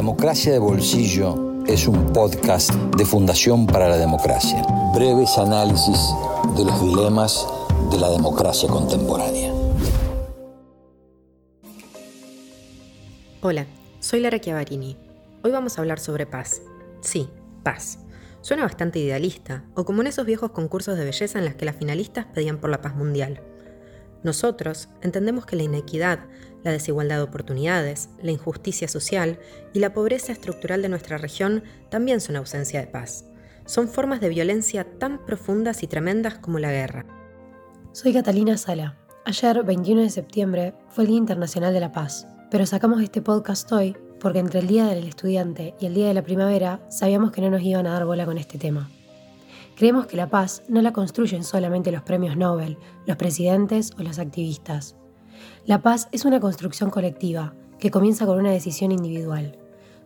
[0.00, 4.64] Democracia de Bolsillo es un podcast de Fundación para la Democracia.
[4.94, 6.14] Breves análisis
[6.56, 7.46] de los dilemas
[7.90, 9.52] de la democracia contemporánea.
[13.42, 13.66] Hola,
[13.98, 14.96] soy Lara Chiavarini.
[15.44, 16.62] Hoy vamos a hablar sobre paz.
[17.02, 17.28] Sí,
[17.62, 17.98] paz.
[18.40, 21.76] Suena bastante idealista, o como en esos viejos concursos de belleza en los que las
[21.76, 23.42] finalistas pedían por la paz mundial.
[24.22, 26.20] Nosotros entendemos que la inequidad,
[26.62, 29.38] la desigualdad de oportunidades, la injusticia social
[29.72, 33.24] y la pobreza estructural de nuestra región también son ausencia de paz.
[33.64, 37.06] Son formas de violencia tan profundas y tremendas como la guerra.
[37.92, 38.98] Soy Catalina Sala.
[39.24, 43.70] Ayer, 21 de septiembre, fue el Día Internacional de la Paz, pero sacamos este podcast
[43.72, 47.40] hoy porque entre el Día del Estudiante y el Día de la Primavera sabíamos que
[47.40, 48.90] no nos iban a dar bola con este tema.
[49.76, 54.18] Creemos que la paz no la construyen solamente los premios Nobel, los presidentes o los
[54.18, 54.96] activistas.
[55.64, 59.58] La paz es una construcción colectiva que comienza con una decisión individual.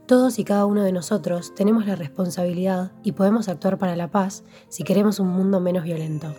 [0.07, 4.45] Todos y cada uno de nosotros tenemos la responsabilidad y podemos actuar para la paz
[4.69, 6.35] si queremos un mundo menos violento.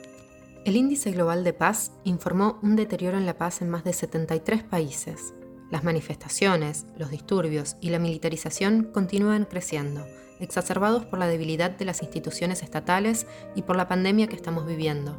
[0.66, 4.64] El Índice Global de Paz informó un deterioro en la paz en más de 73
[4.64, 5.34] países.
[5.72, 10.06] Las manifestaciones, los disturbios y la militarización continúan creciendo
[10.40, 15.18] exacerbados por la debilidad de las instituciones estatales y por la pandemia que estamos viviendo.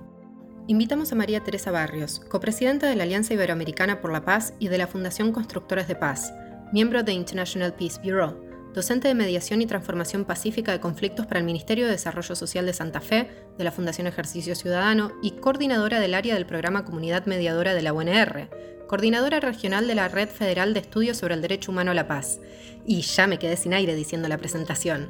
[0.69, 4.79] Invitamos a María Teresa Barrios, copresidenta de la Alianza Iberoamericana por la Paz y de
[4.79, 6.33] la Fundación Constructores de Paz,
[6.73, 8.46] miembro de International Peace Bureau,
[8.77, 12.75] docente de mediación y transformación pacífica de conflictos para el Ministerio de Desarrollo Social de
[12.75, 17.73] Santa Fe, de la Fundación Ejercicio Ciudadano y coordinadora del área del programa Comunidad Mediadora
[17.73, 18.51] de la UNR,
[18.87, 22.39] coordinadora regional de la Red Federal de Estudios sobre el Derecho Humano a la Paz.
[22.85, 25.09] Y ya me quedé sin aire diciendo la presentación.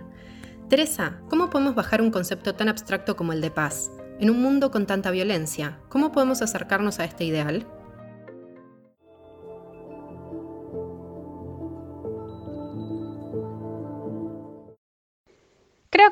[0.69, 3.91] Teresa, ¿cómo podemos bajar un concepto tan abstracto como el de paz?
[4.21, 7.67] En un mundo con tanta violencia, ¿cómo podemos acercarnos a este ideal?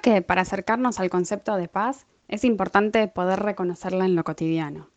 [0.04, 4.90] Que para acercarnos al concepto de paz es importante poder reconocerla en lo cotidiano.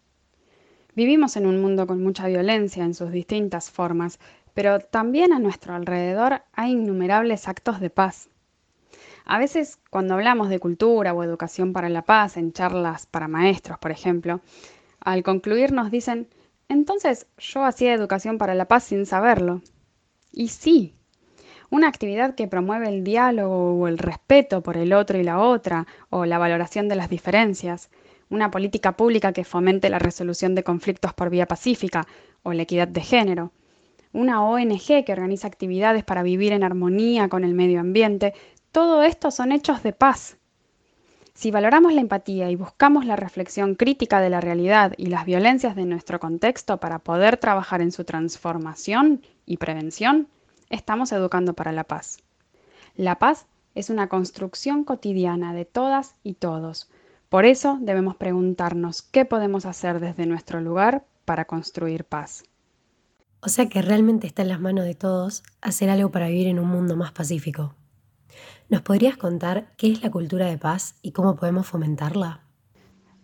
[0.96, 4.20] Vivimos en un mundo con mucha violencia en sus distintas formas,
[4.54, 8.30] pero también a nuestro alrededor hay innumerables actos de paz.
[9.24, 13.80] A veces, cuando hablamos de cultura o educación para la paz en charlas para maestros,
[13.80, 14.42] por ejemplo,
[15.00, 16.28] al concluir nos dicen,
[16.68, 19.62] entonces yo hacía educación para la paz sin saberlo.
[20.34, 20.97] Y sí,
[21.70, 25.88] una actividad que promueve el diálogo o el respeto por el otro y la otra,
[26.10, 27.90] o la valoración de las diferencias,
[28.30, 32.08] una política pública que fomente la resolución de conflictos por vía pacífica
[32.44, 33.52] o la equidad de género,
[34.14, 38.34] una ONG que organiza actividades para vivir en armonía con el medio ambiente,
[38.72, 40.38] todo esto son hechos de paz.
[41.34, 45.76] Si valoramos la empatía y buscamos la reflexión crítica de la realidad y las violencias
[45.76, 50.28] de nuestro contexto para poder trabajar en su transformación y prevención,
[50.70, 52.18] estamos educando para la paz.
[52.96, 56.90] La paz es una construcción cotidiana de todas y todos,
[57.30, 62.46] por eso debemos preguntarnos qué podemos hacer desde nuestro lugar para construir paz.
[63.42, 66.58] O sea que realmente está en las manos de todos hacer algo para vivir en
[66.58, 67.76] un mundo más pacífico.
[68.70, 72.47] ¿Nos podrías contar qué es la cultura de paz y cómo podemos fomentarla?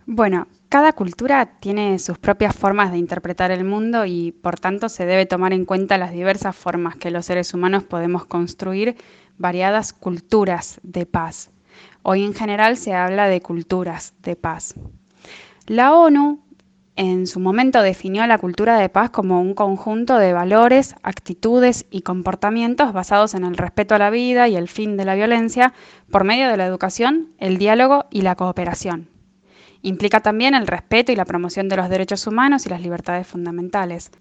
[0.05, 5.05] Bueno, cada cultura tiene sus propias formas de interpretar el mundo y por tanto se
[5.05, 8.97] debe tomar en cuenta las diversas formas que los seres humanos podemos construir
[9.37, 11.51] variadas culturas de paz.
[12.01, 14.75] Hoy en general se habla de culturas de paz.
[15.67, 16.43] La ONU
[16.97, 22.01] en su momento definió la cultura de paz como un conjunto de valores, actitudes y
[22.01, 25.73] comportamientos basados en el respeto a la vida y el fin de la violencia
[26.11, 29.12] por medio de la educación, el diálogo y la cooperación.
[29.85, 34.11] Implica también el respeto y la promoción de los derechos humanos y las libertades fundamentales.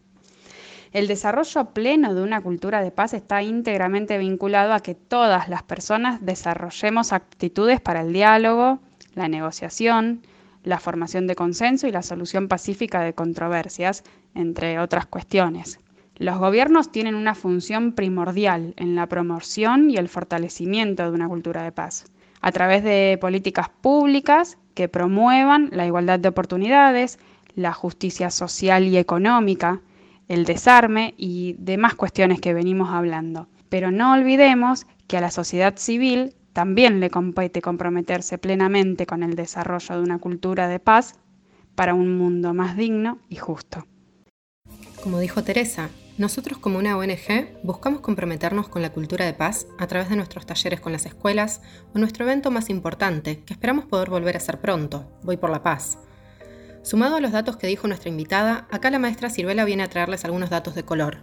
[0.93, 5.63] El desarrollo pleno de una cultura de paz está íntegramente vinculado a que todas las
[5.63, 8.81] personas desarrollemos actitudes para el diálogo,
[9.15, 10.27] la negociación,
[10.65, 14.03] la formación de consenso y la solución pacífica de controversias,
[14.35, 15.79] entre otras cuestiones.
[16.17, 21.63] Los gobiernos tienen una función primordial en la promoción y el fortalecimiento de una cultura
[21.63, 22.07] de paz,
[22.43, 27.19] a través de políticas públicas que promuevan la igualdad de oportunidades,
[27.55, 29.81] la justicia social y económica,
[30.29, 33.49] el desarme y demás cuestiones que venimos hablando.
[33.69, 39.35] Pero no olvidemos que a la sociedad civil también le compete comprometerse plenamente con el
[39.35, 41.15] desarrollo de una cultura de paz
[41.75, 43.87] para un mundo más digno y justo.
[45.03, 49.87] Como dijo Teresa, nosotros como una ONG buscamos comprometernos con la cultura de paz a
[49.87, 51.63] través de nuestros talleres con las escuelas
[51.95, 55.63] o nuestro evento más importante, que esperamos poder volver a hacer pronto, Voy por la
[55.63, 55.99] Paz,
[56.83, 60.25] Sumado a los datos que dijo nuestra invitada, acá la maestra Silvela viene a traerles
[60.25, 61.19] algunos datos de color.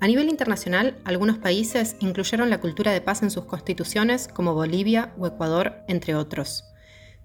[0.00, 5.12] A nivel internacional, algunos países incluyeron la cultura de paz en sus constituciones, como Bolivia
[5.16, 6.64] o Ecuador, entre otros.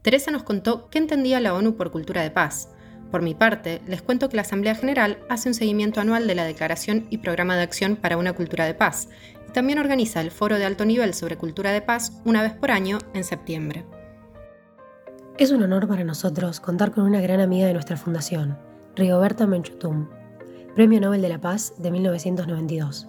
[0.04, 2.70] Teresa nos contó qué entendía la ONU por cultura de paz.
[3.14, 6.46] Por mi parte, les cuento que la Asamblea General hace un seguimiento anual de la
[6.46, 9.08] Declaración y Programa de Acción para una Cultura de Paz,
[9.48, 12.72] y también organiza el Foro de Alto Nivel sobre Cultura de Paz una vez por
[12.72, 13.86] año en septiembre.
[15.38, 18.58] Es un honor para nosotros contar con una gran amiga de nuestra fundación,
[18.96, 20.10] Rigoberta Menchutum,
[20.74, 23.08] Premio Nobel de la Paz de 1992.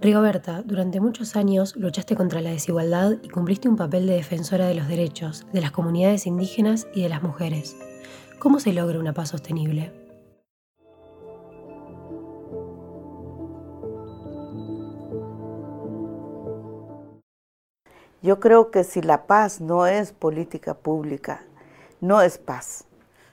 [0.00, 4.76] Rigoberta, durante muchos años luchaste contra la desigualdad y cumpliste un papel de defensora de
[4.76, 7.74] los derechos de las comunidades indígenas y de las mujeres.
[8.42, 9.92] ¿Cómo se logra una paz sostenible?
[18.20, 21.44] Yo creo que si la paz no es política pública,
[22.00, 22.86] no es paz.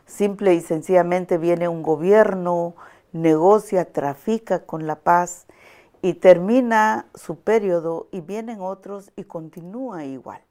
[0.05, 2.75] Simple y sencillamente viene un gobierno,
[3.11, 5.47] negocia, trafica con la paz
[6.03, 10.43] y termina su periodo y vienen otros y continúa igual.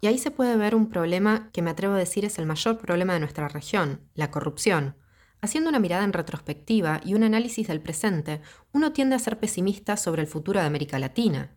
[0.00, 2.78] Y ahí se puede ver un problema que me atrevo a decir es el mayor
[2.78, 4.96] problema de nuestra región, la corrupción.
[5.42, 8.40] Haciendo una mirada en retrospectiva y un análisis del presente,
[8.72, 11.56] uno tiende a ser pesimista sobre el futuro de América Latina.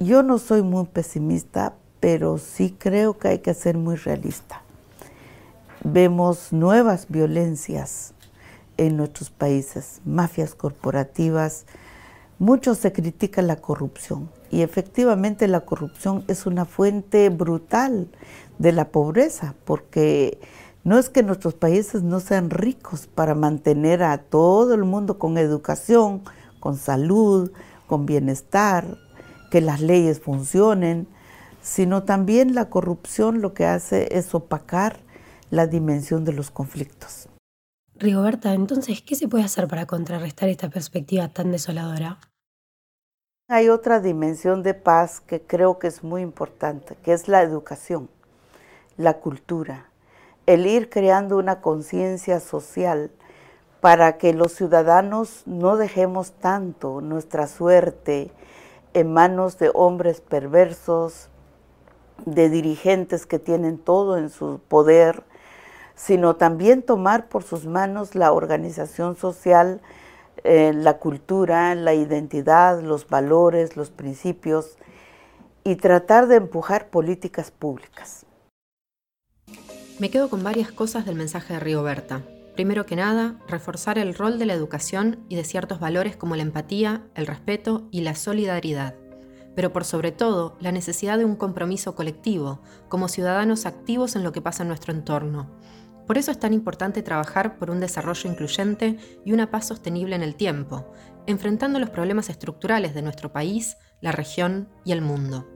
[0.00, 4.62] Yo no soy muy pesimista, pero sí creo que hay que ser muy realista.
[5.84, 8.14] Vemos nuevas violencias
[8.76, 11.66] en nuestros países, mafias corporativas.
[12.38, 18.06] Mucho se critica la corrupción y efectivamente la corrupción es una fuente brutal
[18.60, 20.38] de la pobreza porque
[20.84, 25.38] no es que nuestros países no sean ricos para mantener a todo el mundo con
[25.38, 26.22] educación,
[26.60, 27.50] con salud,
[27.88, 28.96] con bienestar,
[29.50, 31.08] que las leyes funcionen,
[31.60, 35.00] sino también la corrupción lo que hace es opacar
[35.50, 37.28] la dimensión de los conflictos.
[37.96, 42.20] Rigoberta, entonces, ¿qué se puede hacer para contrarrestar esta perspectiva tan desoladora?
[43.46, 48.08] Hay otra dimensión de paz que creo que es muy importante, que es la educación,
[48.96, 49.90] la cultura,
[50.46, 53.10] el ir creando una conciencia social
[53.82, 58.32] para que los ciudadanos no dejemos tanto nuestra suerte
[58.94, 61.28] en manos de hombres perversos,
[62.24, 65.22] de dirigentes que tienen todo en su poder,
[65.94, 69.82] sino también tomar por sus manos la organización social,
[70.44, 74.76] eh, la cultura, la identidad, los valores, los principios
[75.64, 78.26] y tratar de empujar políticas públicas.
[79.98, 82.22] Me quedo con varias cosas del mensaje de Rigoberta.
[82.54, 86.42] Primero que nada, reforzar el rol de la educación y de ciertos valores como la
[86.42, 88.94] empatía, el respeto y la solidaridad
[89.54, 94.32] pero por sobre todo la necesidad de un compromiso colectivo, como ciudadanos activos en lo
[94.32, 95.48] que pasa en nuestro entorno,
[96.06, 100.22] por eso es tan importante trabajar por un desarrollo incluyente y una paz sostenible en
[100.22, 100.92] el tiempo,
[101.26, 105.48] enfrentando los problemas estructurales de nuestro país, la región y el mundo.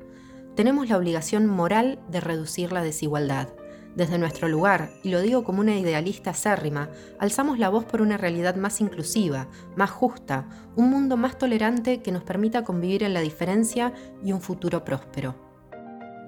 [0.56, 3.49] Tenemos la obligación moral de reducir la desigualdad.
[3.95, 8.17] Desde nuestro lugar, y lo digo como una idealista acérrima, alzamos la voz por una
[8.17, 13.21] realidad más inclusiva, más justa, un mundo más tolerante que nos permita convivir en la
[13.21, 13.93] diferencia
[14.23, 15.35] y un futuro próspero.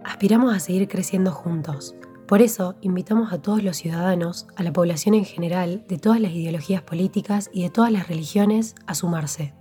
[0.05, 1.95] Aspiramos a seguir creciendo juntos
[2.31, 6.31] por eso, invitamos a todos los ciudadanos, a la población en general, de todas las
[6.31, 9.53] ideologías políticas y de todas las religiones, a sumarse,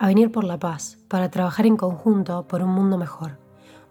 [0.00, 3.38] a venir por la paz, para trabajar en conjunto por un mundo mejor,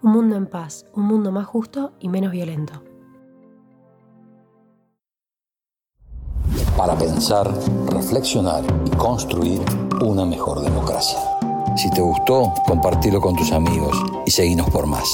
[0.03, 2.83] un mundo en paz, un mundo más justo y menos violento.
[6.75, 7.49] Para pensar,
[7.85, 9.61] reflexionar y construir
[10.01, 11.17] una mejor democracia.
[11.77, 15.07] Si te gustó, compartilo con tus amigos y seguinos por más.